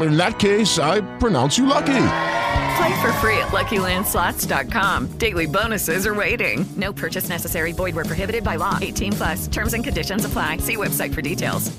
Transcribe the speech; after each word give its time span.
In 0.00 0.16
that 0.16 0.38
case, 0.38 0.78
I 0.78 1.00
pronounce 1.18 1.56
you 1.56 1.66
lucky. 1.66 2.06
Play 2.76 3.00
for 3.00 3.12
free 3.20 3.38
at 3.38 3.52
LuckyLandSlots.com. 3.52 5.18
Daily 5.18 5.46
bonuses 5.46 6.06
are 6.06 6.14
waiting. 6.14 6.66
No 6.76 6.92
purchase 6.92 7.28
necessary. 7.28 7.72
Void 7.72 7.94
were 7.94 8.04
prohibited 8.04 8.42
by 8.42 8.56
law. 8.56 8.78
18 8.80 9.12
plus. 9.12 9.46
Terms 9.48 9.74
and 9.74 9.84
conditions 9.84 10.24
apply. 10.24 10.58
See 10.58 10.76
website 10.76 11.14
for 11.14 11.22
details. 11.22 11.70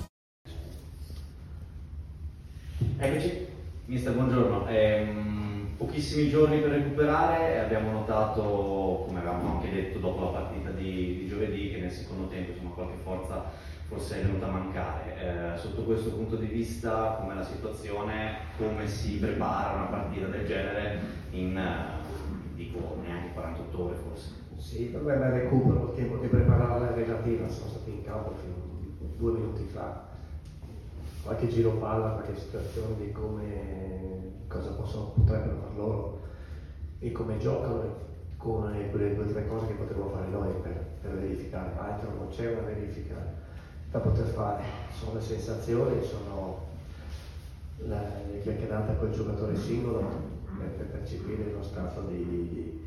Eccoci, 2.98 3.46
mister, 3.88 4.14
buongiorno. 4.14 4.68
Ehm, 4.70 5.68
pochissimi 5.78 6.30
giorni 6.30 6.60
per 6.60 6.70
recuperare 6.72 7.56
e 7.56 7.58
abbiamo 7.58 7.92
notato, 7.92 9.04
come 9.06 9.20
avevamo 9.20 9.58
anche 9.58 9.70
detto 9.70 10.00
dopo 10.00 10.24
la 10.24 10.40
partita 10.40 10.70
di, 10.70 11.20
di 11.20 11.28
giovedì, 11.28 11.72
che 11.72 11.78
nel 11.80 11.92
secondo 11.92 12.28
tempo 12.28 12.52
insomma, 12.52 12.70
qualche 12.74 12.98
forza 13.04 13.52
forse 13.88 14.20
è 14.20 14.26
venuta 14.26 14.48
a 14.48 14.52
mancare. 14.52 15.54
Eh, 15.54 15.58
sotto 15.58 15.84
questo 15.84 16.12
punto 16.12 16.36
di 16.36 16.48
vista, 16.48 17.18
com'è 17.20 17.36
la 17.36 17.44
situazione, 17.44 18.38
come 18.58 18.88
si 18.88 19.18
prepara 19.18 19.76
una 19.76 19.86
partita 19.86 20.28
del 20.28 20.46
genere 20.46 21.00
in, 21.32 21.58
eh, 21.58 22.56
dico, 22.56 22.98
neanche 23.02 23.34
48 23.34 23.84
ore 23.84 23.96
forse? 23.96 24.44
Sì, 24.58 24.84
il 24.84 24.90
problema 24.90 25.26
è 25.26 25.36
il 25.36 25.42
recupero, 25.44 25.90
il 25.90 25.96
tempo 25.96 26.18
di 26.18 26.28
preparare 26.28 26.90
è 26.90 26.96
relativo, 26.96 27.50
sono 27.50 27.70
stati 27.70 27.92
in 27.92 28.04
campo 28.04 28.34
due 29.18 29.32
minuti 29.34 29.64
fa. 29.72 30.14
Qualche 31.24 31.48
giro 31.48 31.72
palla, 31.72 32.12
qualche 32.12 32.40
situazione 32.40 32.96
di 32.98 33.12
come, 33.12 34.44
cosa 34.48 34.72
possono, 34.72 35.14
potrebbero 35.16 35.58
far 35.58 35.76
loro 35.76 36.22
e 37.00 37.12
come 37.12 37.38
giocano 37.38 38.04
come 38.38 38.90
quelle 38.92 39.16
due 39.16 39.24
o 39.24 39.28
tre 39.28 39.48
cose 39.48 39.68
che 39.68 39.74
potremmo 39.74 40.10
fare 40.10 40.28
noi 40.28 40.54
per, 40.62 40.86
per 41.02 41.16
verificare, 41.16 41.72
altro 41.80 42.14
non 42.16 42.28
c'è 42.30 42.52
una 42.52 42.62
verifica 42.62 43.16
da 43.96 44.02
poter 44.02 44.26
fare, 44.26 44.64
sono 44.92 45.14
le 45.14 45.22
sensazioni, 45.22 46.04
sono 46.04 46.64
la, 47.88 48.02
le 48.30 48.42
chiacchierate 48.42 48.98
col 48.98 49.12
giocatore 49.12 49.56
singolo 49.56 50.00
per, 50.58 50.68
per 50.68 50.86
percepire 50.88 51.54
lo 51.54 51.64
stato 51.64 52.02
di, 52.02 52.26
di, 52.26 52.86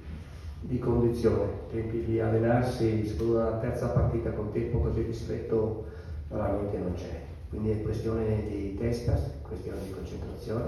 di 0.60 0.78
condizione, 0.78 1.50
tempi 1.70 2.04
di 2.04 2.20
allenarsi, 2.20 3.06
secondo 3.06 3.38
la 3.38 3.56
terza 3.56 3.86
partita 3.86 4.32
con 4.32 4.52
tempo 4.52 4.80
così 4.80 5.00
ristretto 5.00 5.86
veramente 6.28 6.76
non 6.76 6.92
c'è, 6.92 7.22
quindi 7.48 7.70
è 7.70 7.82
questione 7.82 8.46
di 8.46 8.76
testa, 8.76 9.18
questione 9.40 9.78
di 9.84 9.90
concentrazione, 9.90 10.66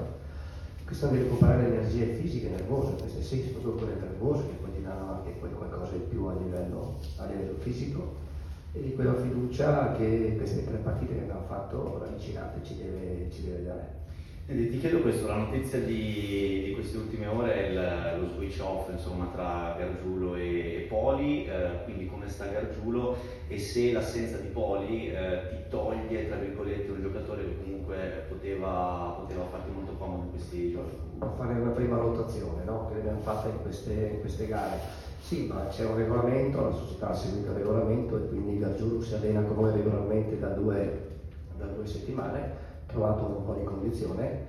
questione 0.86 1.18
di 1.18 1.24
recuperare 1.24 1.66
energie 1.66 2.14
fisiche 2.14 2.46
e 2.46 2.50
nervose, 2.52 2.94
queste 2.94 3.22
sì, 3.22 3.42
soprattutto 3.42 3.84
quelle 3.84 4.00
nervose 4.00 4.46
che 4.46 4.54
poi 4.54 4.72
ti 4.72 4.82
danno 4.82 5.12
anche 5.12 5.38
qualcosa 5.38 5.92
di 5.92 6.04
più 6.08 6.24
a 6.24 6.32
livello, 6.32 6.94
a 7.18 7.26
livello 7.26 7.56
fisico 7.58 8.28
e 8.72 8.80
di 8.80 8.94
quella 8.94 9.14
fiducia 9.14 9.92
che 9.92 10.34
queste 10.36 10.64
tre 10.64 10.76
partite 10.76 11.14
che 11.14 11.20
abbiamo 11.22 11.44
fatto 11.46 11.98
ravvicinate 11.98 12.62
ci 12.62 12.76
deve, 12.76 13.28
ci 13.30 13.42
deve 13.42 13.62
dare. 13.64 13.98
Senti, 14.50 14.68
ti 14.68 14.78
chiedo 14.80 14.98
questo, 14.98 15.28
la 15.28 15.36
notizia 15.36 15.78
di, 15.78 16.62
di 16.64 16.72
queste 16.74 16.96
ultime 16.96 17.28
ore 17.28 17.54
è 17.54 17.68
il- 17.68 18.20
lo 18.20 18.26
switch 18.30 18.60
off 18.60 18.90
insomma, 18.90 19.30
tra 19.32 19.76
Gargiulo 19.78 20.34
e, 20.34 20.74
e 20.74 20.86
Poli, 20.88 21.46
eh, 21.46 21.84
quindi 21.84 22.08
come 22.08 22.28
sta 22.28 22.46
Gargiulo 22.46 23.16
e 23.46 23.56
se 23.60 23.92
l'assenza 23.92 24.38
di 24.38 24.48
Poli 24.48 25.06
eh, 25.08 25.40
ti 25.50 25.56
toglie 25.68 26.26
tra 26.26 26.34
virgolette 26.34 26.90
un 26.90 27.00
giocatore 27.00 27.44
che 27.44 27.58
comunque 27.62 28.24
poteva, 28.28 29.18
poteva 29.20 29.44
farti 29.44 29.70
molto 29.70 29.92
comodo 29.92 30.24
in 30.24 30.30
questi 30.30 30.72
giorni. 30.72 30.98
fare 31.36 31.54
una 31.54 31.70
prima 31.70 31.98
valutazione 31.98 32.64
no? 32.64 32.88
che 32.90 32.98
abbiamo 32.98 33.20
fatta 33.20 33.46
in 33.50 33.62
queste, 33.62 33.92
in 34.14 34.18
queste 34.18 34.48
gare. 34.48 34.80
Sì, 35.20 35.46
ma 35.46 35.68
c'è 35.68 35.86
un 35.86 35.96
regolamento, 35.96 36.60
la 36.60 36.72
società 36.72 37.10
ha 37.10 37.14
seguito 37.14 37.52
il 37.52 37.56
regolamento 37.58 38.16
e 38.16 38.26
quindi 38.26 38.58
Gargiulo 38.58 39.00
si 39.00 39.14
allena 39.14 39.42
con 39.42 39.62
noi 39.62 39.76
regolarmente 39.76 40.40
da 40.40 40.48
due, 40.48 41.18
da 41.56 41.66
due 41.66 41.86
settimane, 41.86 42.69
trovato 42.90 43.24
un 43.24 43.44
po' 43.44 43.54
di 43.54 43.64
condizione 43.64 44.46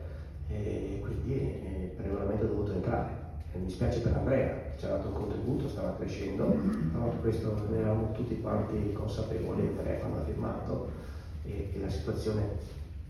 e 0.50 1.00
quindi 1.02 1.40
eh, 1.40 1.94
per 1.96 2.06
regolamento 2.06 2.46
è 2.46 2.48
dovuto 2.48 2.74
entrare. 2.74 3.20
E 3.54 3.58
mi 3.60 3.70
spiace 3.70 4.00
per 4.00 4.14
Andrea, 4.16 4.54
ci 4.78 4.86
ha 4.86 4.90
dato 4.90 5.08
un 5.08 5.14
contributo, 5.14 5.68
stava 5.68 5.96
crescendo, 5.98 6.46
però 6.92 7.10
questo 7.22 7.54
ne 7.70 7.80
eravamo 7.80 8.12
tutti 8.14 8.40
quanti 8.40 8.94
consapevoli, 8.94 9.68
Andrea 9.68 10.00
quando 10.00 10.20
ha 10.20 10.24
firmato, 10.24 10.90
e 11.44 11.70
che 11.72 11.80
la 11.80 11.90
situazione 11.90 12.44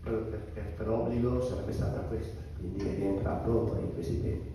per, 0.02 0.12
per- 0.52 0.64
per 0.76 0.88
obbligo 0.88 1.40
sarebbe 1.42 1.72
stata 1.72 2.00
questa, 2.00 2.40
quindi 2.58 2.84
è 2.88 2.94
rientrato 2.96 3.76
in 3.80 3.94
questi 3.94 4.20
tempi. 4.20 4.50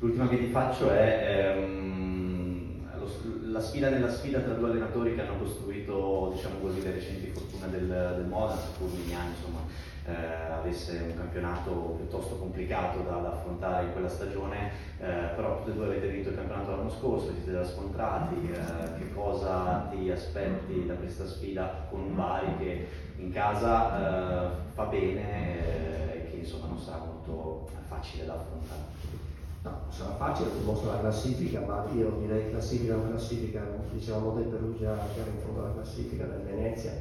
L'ultima 0.00 0.28
che 0.28 0.38
ti 0.38 0.46
faccio 0.50 0.90
è 0.90 1.54
ehm, 1.56 2.86
lo- 2.98 3.06
la 3.50 3.60
sfida 3.60 3.88
nella 3.88 4.10
sfida 4.10 4.40
tra 4.40 4.54
due 4.54 4.70
allenatori 4.70 5.14
che 5.14 5.22
hanno 5.22 5.38
costruito 5.38 6.32
diciamo 6.34 6.58
così, 6.58 6.82
le 6.82 6.92
recenti 6.92 7.30
fortune 7.30 7.70
del, 7.70 7.86
del 7.86 8.26
Modena, 8.26 8.58
seppur 8.58 8.90
Mignani 8.92 9.30
insomma, 9.30 9.60
eh, 10.04 10.52
avesse 10.52 11.04
un 11.10 11.16
campionato 11.16 11.70
piuttosto 11.70 12.36
complicato 12.36 13.00
da, 13.00 13.16
da 13.16 13.32
affrontare 13.32 13.86
in 13.86 13.92
quella 13.92 14.08
stagione, 14.08 14.70
eh, 14.98 15.30
però 15.34 15.58
tutti 15.58 15.70
e 15.70 15.74
due 15.74 15.86
avete 15.86 16.08
vinto 16.08 16.30
il 16.30 16.36
campionato 16.36 16.70
l'anno 16.70 16.90
scorso, 16.90 17.32
vi 17.32 17.42
siete 17.42 17.64
scontrati, 17.64 18.50
eh, 18.50 18.98
che 18.98 19.12
cosa 19.12 19.88
ti 19.90 20.10
aspetti 20.10 20.86
da 20.86 20.94
questa 20.94 21.26
sfida 21.26 21.86
con 21.90 22.00
un 22.00 22.16
Bari 22.16 22.56
che 22.58 22.88
in 23.16 23.32
casa 23.32 24.48
eh, 24.48 24.50
fa 24.74 24.84
bene 24.84 26.12
eh, 26.12 26.16
e 26.16 26.30
che 26.30 26.36
insomma 26.36 26.66
non 26.66 26.78
sarà 26.78 26.98
molto 26.98 27.68
facile 27.86 28.26
da 28.26 28.34
affrontare. 28.34 29.26
No, 29.68 29.90
sarà 29.90 30.14
facile, 30.14 30.50
ti 30.50 30.64
mostro 30.64 30.90
la 30.90 31.00
classifica, 31.00 31.60
ma 31.60 31.84
io 31.94 32.16
direi 32.20 32.50
classifica 32.50 32.96
o 32.96 33.06
classifica, 33.06 33.60
dicevamo 33.92 34.32
del 34.32 34.44
Perugia 34.44 34.96
che 35.12 35.20
era 35.20 35.30
in 35.30 35.40
fondo 35.44 35.60
alla 35.60 35.74
classifica, 35.74 36.24
del 36.24 36.40
Venezia. 36.40 36.92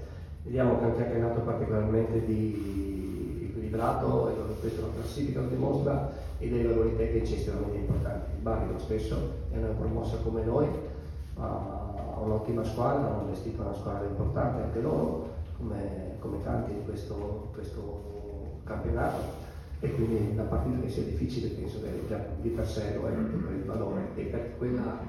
Vediamo 0.44 0.78
che 0.78 0.84
è 0.84 0.88
un 0.88 0.96
campionato 0.98 1.40
particolarmente 1.42 2.26
di 2.26 3.48
equilibrato, 3.50 4.30
e 4.30 4.60
questo 4.60 4.82
la 4.82 4.94
classifica 5.00 5.40
lo 5.42 5.48
dimostra, 5.48 6.12
e 6.40 6.50
dei 6.50 6.64
valori 6.64 6.98
tecnici 6.98 7.36
estremamente 7.36 7.78
importanti. 7.78 8.32
Il 8.36 8.42
Bari 8.42 8.72
lo 8.72 8.80
stesso, 8.80 9.16
è 9.52 9.58
una 9.58 9.68
promossa 9.68 10.18
come 10.18 10.44
noi, 10.44 10.68
ha 11.36 12.20
un'ottima 12.22 12.64
squadra, 12.66 13.08
hanno 13.08 13.22
allestito 13.28 13.62
una 13.62 13.76
squadra 13.76 14.08
importante 14.08 14.62
anche 14.62 14.82
loro, 14.82 15.30
come, 15.58 16.16
come 16.20 16.44
tanti 16.44 16.72
in 16.72 16.84
questo, 16.84 17.50
questo 17.54 18.16
campionato 18.64 19.46
e 19.80 19.94
quindi 19.94 20.36
la 20.36 20.44
partita 20.44 20.80
che 20.80 20.90
sia 20.90 21.04
difficile 21.04 21.50
penso 21.50 21.82
che 21.82 21.90
già 22.08 22.24
di 22.42 22.50
per 22.50 22.68
sé 22.68 22.96
lo 22.96 23.08
è 23.08 23.12
per 23.12 23.54
il 23.56 23.64
valore 23.66 24.08
e 24.16 24.24
per 24.24 24.58
quella, 24.58 25.00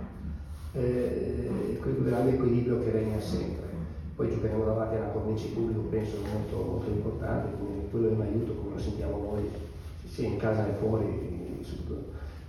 eh, 0.73 1.79
quel 1.81 2.03
grande 2.03 2.35
equilibrio 2.35 2.83
che 2.83 2.91
regna 2.91 3.21
sempre. 3.21 3.67
Poi 4.15 4.31
giocheremo 4.31 4.65
davanti 4.65 4.97
a 4.97 4.99
una 4.99 5.09
cornice 5.09 5.49
pubblico 5.49 5.81
penso 5.83 6.17
molto, 6.33 6.71
molto 6.71 6.91
importante, 6.91 7.57
quindi 7.57 7.89
quello 7.91 8.09
è 8.09 8.13
un 8.13 8.21
aiuto 8.21 8.53
come 8.55 8.75
lo 8.75 8.81
sentiamo 8.81 9.19
noi 9.19 9.49
sia 10.09 10.27
in 10.27 10.37
casa 10.37 10.65
che 10.65 10.73
fuori, 10.73 11.65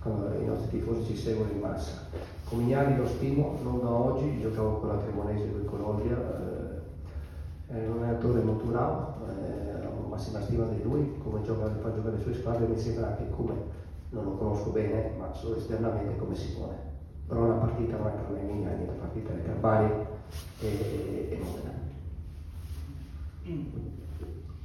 quando 0.02 0.34
i 0.40 0.46
nostri 0.46 0.78
tifosi 0.78 1.04
ci 1.04 1.16
seguono 1.16 1.52
in 1.52 1.60
massa. 1.60 2.08
Comignani 2.44 2.96
lo 2.96 3.06
stimo, 3.06 3.58
non 3.62 3.80
da 3.80 3.88
oggi, 3.88 4.40
giocavo 4.40 4.78
con 4.78 4.88
la 4.88 4.98
Cremonese 4.98 5.52
con 5.52 5.64
Colombia, 5.66 6.16
eh, 7.68 7.72
è 7.72 7.86
un 7.86 8.02
allenatore 8.02 8.40
molto 8.40 8.64
bravo, 8.64 9.14
eh, 9.28 9.86
ho 9.86 10.08
massima 10.08 10.40
stima 10.40 10.64
di 10.64 10.82
lui, 10.82 11.14
come 11.22 11.42
gioca, 11.44 11.70
fa 11.80 11.90
sue 12.30 12.40
squadre, 12.40 12.66
mi 12.66 12.78
sembra 12.78 13.16
che 13.16 13.28
come, 13.30 13.54
non 14.10 14.24
lo 14.24 14.30
conosco 14.36 14.70
bene, 14.70 15.12
ma 15.18 15.32
solo 15.32 15.56
esternamente 15.56 16.16
come 16.16 16.34
si 16.34 16.52
pone. 16.52 16.88
Però 17.26 17.46
la 17.46 17.54
partita 17.54 17.96
non 17.96 18.06
è 18.08 18.10
per 18.10 18.30
me 18.30 18.42
Mignani, 18.42 18.86
la 18.86 18.92
partita 18.92 19.30
è 19.32 19.36
per 19.36 19.54
Bari 19.56 19.92
e, 20.60 20.66
e, 20.66 21.28
e 21.30 21.38
Modena. 21.38 21.78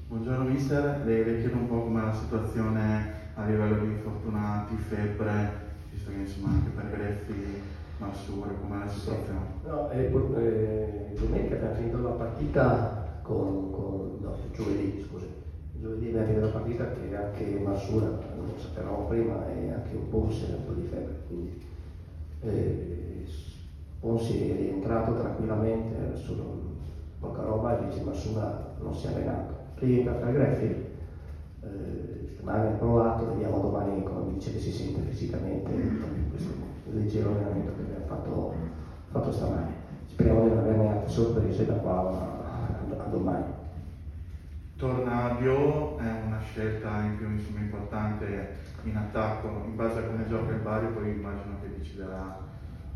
Buongiorno 0.08 0.44
mister, 0.46 1.06
le, 1.06 1.24
le 1.24 1.40
chiedo 1.40 1.58
un 1.58 1.68
po' 1.68 1.82
com'è 1.82 2.04
la 2.04 2.14
situazione 2.14 3.14
a 3.36 3.46
livello 3.46 3.80
di 3.80 3.92
infortunati, 3.92 4.76
febbre, 4.76 5.52
visto 5.92 6.12
che 6.12 6.18
insomma 6.18 6.50
anche 6.50 6.70
per 6.70 6.90
Greffi, 6.92 7.62
Massura, 7.98 8.50
com'è 8.50 8.80
la 8.80 8.90
situazione? 8.90 9.40
No, 9.66 9.90
eh, 9.90 10.06
eh, 10.06 11.14
domenica 11.20 11.56
abbiamo 11.56 11.76
finito 11.76 12.02
la 12.02 12.10
partita 12.10 13.20
con, 13.24 13.72
con 13.72 14.20
giovedì, 14.54 15.06
scusi, 15.08 15.35
giovedì 15.86 16.10
mi 16.10 16.18
arriva 16.18 16.42
la 16.42 16.52
partita 16.52 16.92
che 16.94 17.16
anche 17.16 17.60
Massura, 17.64 18.08
non 18.08 18.48
lo 18.48 18.58
sapevamo 18.58 19.06
prima, 19.06 19.48
e 19.54 19.72
anche 19.72 19.96
un 19.96 20.10
Ponsi 20.10 20.46
ha 20.46 20.56
un 20.56 20.66
po' 20.66 20.74
di 20.74 20.88
febbre, 20.88 21.22
quindi 21.28 21.62
eh, 22.42 23.26
Ponsi 24.00 24.50
è 24.50 24.56
rientrato 24.56 25.16
tranquillamente, 25.16 26.16
solo 26.16 26.74
poca 27.20 27.44
roba 27.44 27.80
e 27.80 27.88
dice 27.88 28.02
Massura 28.02 28.74
non 28.80 28.96
si 28.96 29.06
è 29.06 29.10
allenato. 29.10 29.54
Rientra 29.76 30.14
tra 30.14 30.32
Greffi, 30.32 30.66
eh, 30.66 32.30
stamane 32.34 32.70
ha 32.70 32.78
provato, 32.78 33.28
vediamo 33.28 33.60
domani 33.60 34.04
come 34.04 34.34
dice 34.34 34.54
che 34.54 34.60
si 34.60 34.72
sente 34.72 35.02
fisicamente, 35.02 35.72
questo 36.30 36.52
leggero 36.92 37.30
allenamento 37.30 37.74
che 37.76 37.82
abbiamo 37.82 38.06
fatto, 38.06 38.54
fatto 39.12 39.32
stamane. 39.32 39.84
Speriamo 40.08 40.44
di 40.44 40.50
non 40.50 40.58
averne 40.60 40.90
altre 40.90 41.10
sorprese 41.10 41.66
da 41.68 41.74
qua 41.74 42.10
a, 42.10 43.04
a 43.04 43.08
domani. 43.10 43.64
Torna 44.86 45.36
Dio, 45.40 45.98
è 45.98 46.04
una 46.28 46.40
scelta 46.42 47.02
in 47.02 47.18
insomma, 47.20 47.60
importante 47.60 48.50
in 48.84 48.96
attacco, 48.96 49.48
in 49.66 49.76
base 49.76 49.98
a 49.98 50.04
come 50.04 50.28
gioca 50.28 50.52
il 50.52 50.60
Bari 50.60 50.86
poi 50.94 51.10
immagino 51.10 51.56
che 51.60 51.76
deciderà 51.76 52.38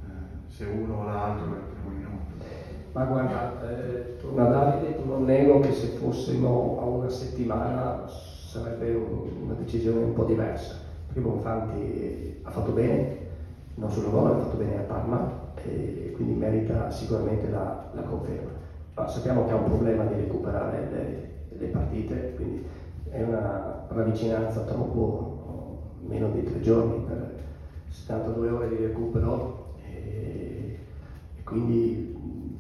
eh, 0.03 0.51
se 0.53 0.65
uno 0.65 1.00
o 1.00 1.03
l'altro 1.06 1.47
per 1.47 1.57
il 1.57 1.74
primo 1.74 1.97
minuto. 1.97 2.45
Ma 2.91 3.06
guarda, 3.06 3.68
eh, 3.68 4.18
torna 4.18 4.44
Davide, 4.50 5.00
non 5.03 5.24
nego 5.25 5.62
che 5.62 5.71
se 5.71 5.88
fossimo 5.97 6.77
a 6.80 6.86
una 6.86 7.09
settimana 7.09 8.03
sarebbe 8.07 8.94
un, 8.94 9.45
una 9.45 9.53
decisione 9.56 10.03
un 10.03 10.13
po' 10.13 10.25
diversa. 10.25 10.75
Primo 11.12 11.33
Infanti 11.33 12.39
ha 12.44 12.51
fatto 12.51 12.71
bene, 12.71 13.18
non 13.74 13.89
solo 13.89 14.12
gol, 14.12 14.30
ha 14.30 14.38
fatto 14.38 14.57
bene 14.57 14.77
a 14.77 14.81
Parma 14.81 15.27
e 15.63 16.13
quindi 16.15 16.33
merita 16.33 16.92
sicuramente 16.92 17.50
la, 17.50 17.89
la 17.94 18.03
conferma. 18.03 18.51
Ma 18.94 19.07
sappiamo 19.07 19.47
che 19.47 19.53
ha 19.53 19.56
un 19.56 19.63
problema 19.63 20.03
di 20.03 20.13
recuperare 20.13 20.88
le, 20.92 21.28
le 21.57 21.67
partite, 21.67 22.33
quindi 22.35 22.65
è 23.09 23.23
una 23.23 23.85
ravvicinanza 23.89 24.61
troppo, 24.61 25.37
meno 26.01 26.29
di 26.31 26.43
tre 26.43 26.61
giorni 26.61 27.03
per 27.05 27.37
72 27.89 28.49
ore 28.49 28.69
di 28.69 28.75
recupero 28.77 29.73
e, 29.83 30.77
e 31.35 31.43
quindi 31.43 32.17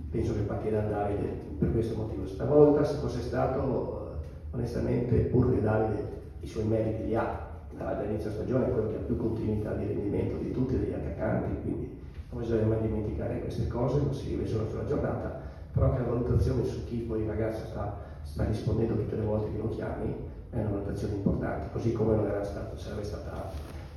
penso 0.09 0.33
che 0.33 0.41
partirà 0.41 0.81
Davide 0.81 1.27
per 1.57 1.71
questo 1.71 1.95
motivo. 1.95 2.25
Stavolta 2.25 2.83
se 2.83 2.97
fosse 2.97 3.21
stato 3.21 4.17
onestamente 4.51 5.15
pur 5.25 5.53
che 5.53 5.61
Davide 5.61 6.17
i 6.41 6.47
suoi 6.47 6.65
meriti 6.65 7.05
li 7.05 7.15
ha 7.15 7.47
dall'inizio 7.77 8.31
stagione, 8.31 8.71
quello 8.71 8.89
che 8.89 8.95
ha 8.95 9.05
più 9.05 9.17
continuità 9.17 9.73
di 9.73 9.85
rendimento 9.85 10.37
di 10.37 10.51
tutti 10.51 10.77
degli 10.77 10.93
attaccanti, 10.93 11.61
quindi 11.61 11.97
non 12.31 12.41
bisogna 12.41 12.65
mai 12.65 12.81
dimenticare 12.81 13.39
queste 13.39 13.67
cose, 13.67 13.97
non 13.97 14.13
si 14.13 14.29
vive 14.29 14.45
solo 14.45 14.67
sulla 14.69 14.85
giornata, 14.85 15.41
però 15.71 15.87
anche 15.87 16.01
la 16.01 16.07
valutazione 16.07 16.65
su 16.65 16.83
chi 16.85 16.97
poi 16.97 17.21
il 17.21 17.27
ragazzo 17.27 17.65
sta, 17.67 17.97
sta 18.31 18.45
rispondendo 18.45 18.95
tutte 18.95 19.15
le 19.15 19.23
volte 19.23 19.51
che 19.51 19.57
lo 19.57 19.69
chiami 19.69 20.15
è 20.49 20.59
una 20.59 20.69
valutazione 20.69 21.15
importante, 21.15 21.69
così 21.71 21.91
come 21.91 22.15
non 22.15 22.27
era 22.27 22.43
stato, 22.43 22.77
sarebbe 22.77 23.03
stata 23.03 23.51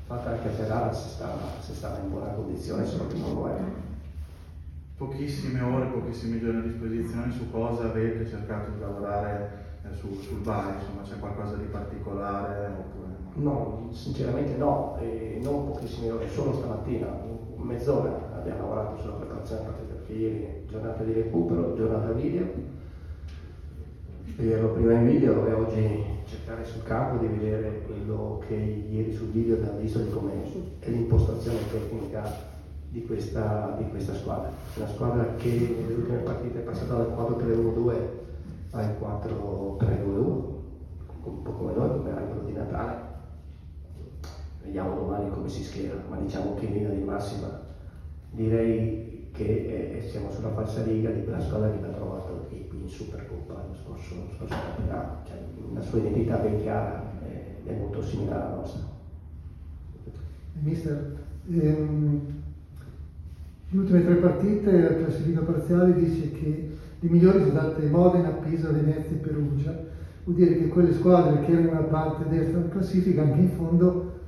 fatta 0.06 0.30
anche 0.30 0.48
a 0.48 0.50
Ferrara 0.50 0.92
se 0.92 1.08
stava, 1.08 1.40
se 1.60 1.74
stava 1.74 1.98
in 1.98 2.10
buona 2.10 2.32
condizione, 2.32 2.84
solo 2.84 3.06
che 3.06 3.16
non 3.18 3.34
lo 3.34 3.48
era. 3.48 3.90
Pochissime 4.96 5.60
ore, 5.60 5.86
pochissimi 5.86 6.40
giorni 6.40 6.60
a 6.60 6.62
disposizione, 6.62 7.32
su 7.32 7.50
cosa 7.50 7.84
avete 7.84 8.28
cercato 8.28 8.70
di 8.70 8.80
lavorare 8.80 9.80
eh, 9.84 9.94
su, 9.94 10.14
sul 10.20 10.40
bar, 10.40 10.74
insomma 10.78 11.02
c'è 11.02 11.18
qualcosa 11.18 11.56
di 11.56 11.64
particolare 11.64 12.66
oppure 12.66 13.12
no? 13.34 13.88
Sinceramente 13.92 14.56
no, 14.56 14.96
e 15.00 15.40
non 15.42 15.66
pochissime 15.66 16.10
ore, 16.10 16.28
solo 16.28 16.52
stamattina, 16.52 17.06
mezz'ora 17.56 18.30
abbiamo 18.34 18.60
lavorato 18.60 19.00
sulla 19.00 19.14
preparazione 19.14 19.70
perché 19.86 20.12
ieri 20.12 20.66
giornata 20.68 21.02
di 21.02 21.12
recupero, 21.12 21.74
giornata 21.74 22.12
video, 22.12 22.44
vederlo 24.36 24.70
prima 24.70 24.92
in 24.94 25.06
video 25.06 25.46
e 25.46 25.52
oggi 25.52 26.04
cercare 26.26 26.64
sul 26.64 26.82
campo 26.84 27.24
di 27.24 27.26
vedere 27.26 27.82
quello 27.86 28.42
che 28.46 28.54
ieri 28.54 29.12
sul 29.12 29.28
video 29.28 29.56
abbiamo 29.56 29.78
visto 29.78 29.98
di 29.98 30.10
come 30.10 30.32
è 30.78 30.88
l'impostazione 30.88 31.58
tecnica 31.70 32.50
di 32.88 33.04
questa, 33.04 33.74
di 33.78 33.88
questa 33.88 34.14
squadra. 34.14 34.50
Una 34.76 34.86
squadra 34.86 35.34
che 35.36 35.76
nelle 35.80 35.94
ultime 35.94 36.18
partite 36.18 36.60
è 36.60 36.62
passata 36.62 36.94
dal 36.94 37.12
4-3-1-2 37.12 37.94
al 38.72 38.96
4-3-2-1, 39.00 40.16
un 41.24 41.42
po' 41.42 41.52
come 41.52 41.72
noi, 41.74 41.88
come 41.90 42.10
albero 42.10 42.40
di 42.44 42.52
Natale. 42.52 43.10
Vediamo 44.62 44.94
domani 44.94 45.30
come 45.30 45.48
si 45.48 45.62
schiera, 45.62 45.96
ma 46.08 46.16
diciamo 46.16 46.54
che 46.54 46.66
in 46.66 46.72
linea 46.72 46.90
di 46.90 47.02
massima 47.02 47.60
direi 48.30 49.28
che 49.32 49.96
eh, 49.96 50.08
siamo 50.08 50.30
sulla 50.30 50.50
falsa 50.50 50.82
riga 50.82 51.10
di 51.10 51.24
quella 51.24 51.40
squadra 51.40 51.70
che 51.70 51.76
abbiamo 51.76 51.96
trovato 51.96 52.46
qui 52.48 52.68
in 52.70 52.71
Supercoppa 52.92 53.54
l'anno 53.54 53.74
scorso, 53.74 54.14
l'anno 54.14 54.28
scorso 54.36 54.54
cioè 55.24 55.38
una 55.70 55.80
sua 55.80 55.98
identità 55.98 56.36
ben 56.36 56.60
chiara 56.60 57.10
eh, 57.24 57.64
è 57.64 57.74
molto 57.74 58.02
simile 58.02 58.32
alla 58.32 58.56
nostra. 58.56 58.82
Mister, 60.60 61.16
ehm, 61.48 62.20
le 63.70 63.78
ultime 63.78 64.04
tre 64.04 64.14
partite, 64.16 64.80
la 64.80 64.96
classifica 64.96 65.40
parziale 65.40 65.94
dice 65.94 66.32
che 66.32 66.76
le 67.00 67.08
migliori 67.08 67.38
sono 67.38 67.50
state 67.52 67.86
Modena, 67.86 68.28
Pisa, 68.28 68.70
Venezia 68.70 69.16
e 69.16 69.20
Perugia. 69.20 69.74
Vuol 70.24 70.36
dire 70.36 70.58
che 70.58 70.68
quelle 70.68 70.92
squadre 70.92 71.40
che 71.44 71.52
erano 71.52 71.72
nella 71.72 71.86
parte 71.86 72.28
destra 72.28 72.58
della 72.58 72.70
classifica 72.70 73.22
anche 73.22 73.40
in 73.40 73.48
fondo 73.48 74.20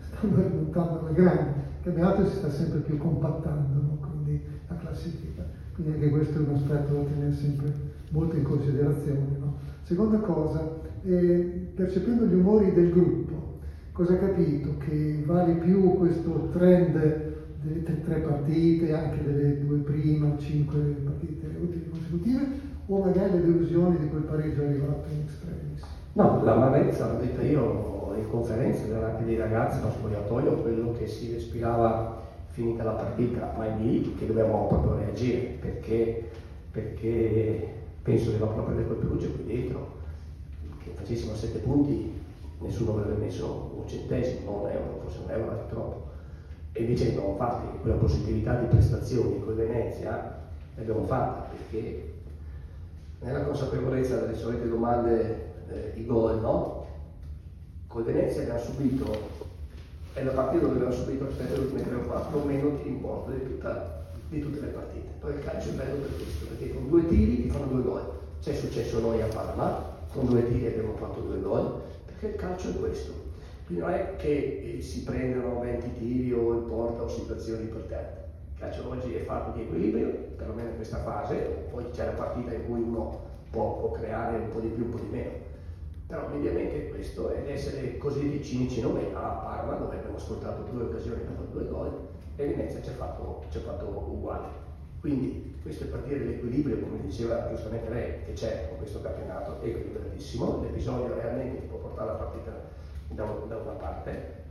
stanno 0.00 0.36
rimontando 0.40 1.00
alla 1.00 1.10
grande. 1.10 1.62
Il 1.78 1.82
campionato 1.82 2.28
si 2.28 2.36
sta 2.36 2.48
sempre 2.48 2.78
più 2.78 2.96
compattando, 2.96 3.82
no? 3.82 3.98
quindi 4.00 4.40
la 4.68 4.76
classifica. 4.76 5.44
Quindi 5.74 5.94
anche 5.94 6.10
questo 6.10 6.38
è 6.38 6.46
un 6.46 6.54
aspetto 6.54 6.94
da 6.94 7.02
tenere 7.02 7.34
sempre 7.34 7.72
molto 8.14 8.36
in 8.36 8.44
considerazione. 8.44 9.36
No? 9.38 9.54
Seconda 9.82 10.18
cosa, 10.18 10.80
eh, 11.02 11.70
percependo 11.74 12.24
gli 12.26 12.34
umori 12.34 12.72
del 12.72 12.90
gruppo, 12.90 13.58
cosa 13.92 14.14
ha 14.14 14.18
capito? 14.18 14.76
Che 14.78 15.22
vale 15.26 15.54
più 15.54 15.94
questo 15.94 16.48
trend 16.52 17.32
delle 17.62 17.82
tre 17.82 18.20
partite, 18.20 18.94
anche 18.94 19.22
delle 19.24 19.66
due 19.66 19.78
prime, 19.78 20.38
cinque 20.38 20.78
partite 20.78 21.46
utili 21.60 21.88
consecutive, 21.90 22.46
o 22.86 23.02
magari 23.02 23.32
le 23.32 23.42
delusioni 23.42 23.98
di 23.98 24.08
quel 24.08 24.22
pareggio 24.22 24.62
arrivato 24.62 25.08
in 25.12 25.20
extremis? 25.22 25.82
No, 26.12 26.42
l'amarezza, 26.44 27.12
l'ho 27.12 27.18
detta 27.18 27.42
io 27.42 28.14
in 28.16 28.28
conferenza, 28.30 28.84
c'era 28.84 29.10
anche 29.10 29.24
dei 29.24 29.36
ragazzi, 29.36 29.82
lo 29.82 29.90
spogliatoio, 29.90 30.62
quello 30.62 30.92
che 30.92 31.08
si 31.08 31.32
respirava 31.32 32.22
finita 32.50 32.84
la 32.84 32.92
partita, 32.92 33.52
ma 33.56 33.66
è 33.66 33.82
lì 33.82 34.14
che 34.14 34.26
dobbiamo 34.26 34.68
proprio 34.68 34.96
reagire, 34.96 35.56
perché, 35.60 36.30
perché 36.70 37.82
penso 38.04 38.30
che 38.30 38.38
dopo 38.38 38.56
la 38.56 38.62
partita 38.62 38.86
col 38.86 38.96
Perugia 38.96 39.28
qui 39.28 39.46
dentro, 39.46 39.92
che 40.82 40.90
facessimo 40.94 41.34
sette 41.34 41.58
punti, 41.58 42.12
nessuno 42.58 42.92
avrebbe 42.92 43.24
messo 43.24 43.72
un 43.74 43.88
centesimo, 43.88 44.62
un 44.62 44.70
euro, 44.70 45.00
forse 45.02 45.18
un 45.24 45.30
euro 45.30 45.52
è 45.52 45.68
troppo. 45.70 46.12
E 46.72 46.82
invece 46.82 47.08
abbiamo 47.08 47.34
fatto 47.36 47.78
quella 47.78 47.96
positività 47.96 48.56
di 48.56 48.66
prestazioni 48.66 49.40
con 49.40 49.56
Venezia, 49.56 50.42
l'abbiamo 50.74 51.04
fatta 51.04 51.48
perché 51.48 52.12
nella 53.20 53.44
consapevolezza 53.44 54.18
delle 54.18 54.36
solite 54.36 54.68
domande, 54.68 55.52
eh, 55.70 55.92
i 55.98 56.04
gol, 56.04 56.40
no? 56.40 56.86
Con 57.86 58.04
Venezia 58.04 58.42
abbiamo 58.42 58.60
subito, 58.60 59.18
è 60.12 60.22
la 60.22 60.32
partita 60.32 60.62
dove 60.64 60.74
abbiamo 60.74 60.92
subito 60.92 61.26
rispetto 61.26 61.54
alle 61.54 61.62
ultime 61.62 61.84
3 61.84 61.94
o 61.94 62.00
4 62.00 62.44
meno 62.44 62.68
di 62.82 62.88
importo 62.88 63.30
di, 63.30 63.44
tutta, 63.44 64.03
di 64.34 64.40
tutte 64.40 64.60
le 64.60 64.66
partite. 64.68 65.06
Poi 65.20 65.32
il 65.34 65.40
calcio 65.40 65.70
è 65.70 65.72
bello 65.72 65.96
per 65.96 66.16
questo, 66.16 66.46
perché 66.46 66.74
con 66.74 66.88
due 66.88 67.06
tiri 67.06 67.42
ti 67.42 67.48
fanno 67.48 67.66
due 67.66 67.82
gol. 67.82 68.12
C'è 68.40 68.54
successo 68.54 69.00
noi 69.00 69.22
a 69.22 69.26
Parma, 69.26 69.92
con 70.12 70.26
due 70.26 70.46
tiri 70.46 70.66
abbiamo 70.66 70.94
fatto 70.94 71.20
due 71.20 71.40
gol, 71.40 71.82
perché 72.04 72.26
il 72.26 72.34
calcio 72.34 72.70
è 72.70 72.78
questo. 72.78 73.12
Quindi 73.66 73.82
non 73.84 73.92
è 73.92 74.16
che 74.16 74.76
eh, 74.76 74.82
si 74.82 75.04
prendono 75.04 75.60
20 75.60 75.94
tiri 75.98 76.32
o 76.32 76.52
in 76.52 76.66
porta 76.66 77.02
o 77.02 77.08
situazioni 77.08 77.68
te. 77.88 78.22
Il 78.52 78.58
calcio 78.58 78.88
oggi 78.88 79.14
è 79.14 79.22
fatto 79.22 79.56
di 79.56 79.62
equilibrio, 79.62 80.08
perlomeno 80.36 80.70
in 80.70 80.76
questa 80.76 80.98
fase, 80.98 81.66
poi 81.70 81.84
c'è 81.90 82.04
la 82.04 82.12
partita 82.12 82.52
in 82.52 82.66
cui 82.66 82.80
uno 82.80 83.20
può, 83.50 83.78
può 83.78 83.90
creare 83.92 84.36
un 84.36 84.48
po' 84.48 84.60
di 84.60 84.68
più, 84.68 84.84
un 84.84 84.90
po' 84.90 84.98
di 84.98 85.08
meno. 85.10 85.30
Però 86.06 86.28
mediamente 86.28 86.90
questo 86.90 87.30
è 87.30 87.50
essere 87.50 87.96
così 87.96 88.42
cinici 88.44 88.80
noi 88.82 89.06
a 89.14 89.20
Parma 89.20 89.74
dove 89.76 89.96
abbiamo 89.96 90.16
ascoltato 90.16 90.64
due 90.70 90.82
occasioni 90.82 91.22
per 91.22 91.32
fare 91.34 91.48
due 91.50 91.66
gol 91.68 92.03
e 92.36 92.46
Venezia 92.46 92.82
ci 92.82 92.90
ha 92.90 92.94
fatto, 92.94 93.44
ci 93.50 93.58
ha 93.58 93.60
fatto 93.60 93.86
uguale. 93.86 94.62
Quindi 95.00 95.58
questo 95.62 95.84
è 95.84 95.86
partire 95.88 96.18
dell'equilibrio, 96.18 96.78
come 96.78 97.00
diceva 97.00 97.48
giustamente 97.48 97.88
lei, 97.90 98.24
che 98.24 98.32
c'è 98.32 98.68
con 98.68 98.78
questo 98.78 99.00
campionato, 99.00 99.60
è 99.60 99.66
equilibratissimo, 99.66 100.62
l'episodio 100.62 101.14
realmente 101.14 101.66
può 101.66 101.78
portare 101.78 102.06
la 102.08 102.16
partita 102.16 102.50
da, 103.08 103.24
da 103.24 103.56
una 103.56 103.72
parte 103.72 104.42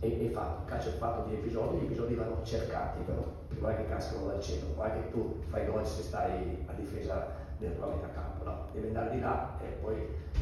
e, 0.00 0.20
e 0.20 0.24
il 0.24 0.32
calcio 0.66 0.88
è 0.88 0.92
fatto 0.92 1.28
di 1.28 1.34
episodi, 1.34 1.78
gli 1.78 1.84
episodi 1.84 2.14
vanno 2.14 2.40
cercati 2.42 3.00
però, 3.04 3.22
prima 3.48 3.74
che 3.74 3.86
cascano 3.86 4.26
dal 4.26 4.40
cielo, 4.40 4.66
non 4.76 4.86
è 4.86 4.92
che 4.92 5.10
tu 5.10 5.40
fai 5.48 5.66
gol 5.66 5.86
se 5.86 6.02
stai 6.02 6.58
a 6.66 6.72
difesa 6.72 7.28
della 7.58 7.74
tua 7.74 7.86
metà 7.86 8.08
campo, 8.12 8.44
no? 8.44 8.66
devi 8.72 8.88
andare 8.88 9.14
di 9.14 9.20
là 9.20 9.58
e 9.62 9.66
poi 9.80 9.96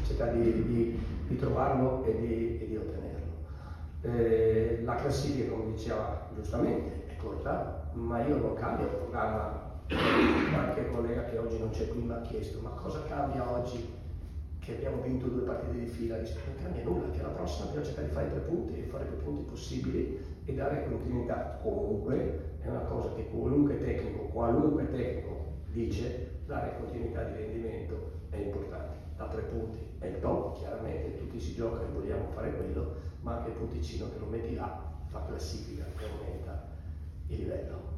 cercare 0.05 0.33
di, 0.33 0.63
di, 0.65 0.99
di 1.27 1.35
trovarlo 1.37 2.03
e 2.03 2.19
di, 2.19 2.59
e 2.61 2.67
di 2.67 2.75
ottenerlo. 2.75 3.22
Eh, 4.05 4.81
la 4.83 4.95
classifica, 4.95 5.51
come 5.51 5.71
diceva 5.71 6.27
giustamente, 6.35 7.05
è 7.07 7.15
corta, 7.15 7.89
ma 7.93 8.25
io 8.25 8.35
non 8.35 8.53
cambio 8.53 8.85
il 8.85 8.91
programma. 8.95 9.71
Qualche 9.87 10.89
collega 10.89 11.23
che 11.25 11.37
oggi 11.37 11.57
non 11.57 11.69
c'è 11.69 11.87
qui 11.87 12.01
mi 12.01 12.11
ha 12.11 12.21
chiesto 12.21 12.59
ma 12.61 12.69
cosa 12.69 13.03
cambia 13.03 13.49
oggi 13.51 14.01
che 14.59 14.75
abbiamo 14.75 15.01
vinto 15.01 15.27
due 15.27 15.41
partite 15.43 15.77
di 15.77 15.85
fila, 15.85 16.17
dice 16.17 16.37
non 16.45 16.63
cambia 16.63 16.83
nulla, 16.83 17.11
che 17.11 17.21
la 17.21 17.29
prossima 17.29 17.65
dobbiamo 17.65 17.85
cercare 17.85 18.07
di 18.07 18.13
fare 18.13 18.29
tre 18.29 18.39
punti 18.39 18.79
e 18.79 18.83
fare 18.83 19.05
più 19.05 19.17
punti 19.23 19.43
possibili 19.43 20.19
e 20.45 20.53
dare 20.53 20.85
continuità. 20.89 21.59
Comunque 21.61 22.57
è 22.61 22.67
una 22.67 22.81
cosa 22.81 23.13
che 23.13 23.29
qualunque 23.29 23.77
tecnico, 23.77 24.23
qualunque 24.25 24.89
tecnico 24.89 25.45
dice, 25.71 26.39
dare 26.45 26.77
continuità 26.79 27.23
di 27.23 27.35
rendimento 27.35 28.11
è 28.29 28.37
importante. 28.37 28.95
Da 29.17 29.27
tre 29.27 29.41
punti 29.43 29.77
è 29.99 30.07
il 30.07 30.19
top, 30.19 30.57
chiaramente 30.57 31.17
tutti 31.17 31.39
si 31.39 31.53
gioca 31.53 31.81
e 31.81 31.91
vogliamo 31.93 32.29
fare 32.33 32.53
quello, 32.55 32.95
ma 33.23 33.37
anche 33.37 33.49
il 33.49 33.55
punticino 33.55 34.09
che 34.11 34.19
lo 34.19 34.27
metti 34.27 34.53
là 34.53 34.91
fa 35.07 35.25
classifica 35.25 35.85
e 35.97 36.05
aumenta 36.05 36.67
il 37.27 37.37
livello. 37.37 37.92